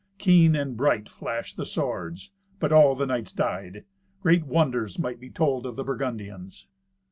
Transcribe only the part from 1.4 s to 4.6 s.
the swords; but all the knights died. Great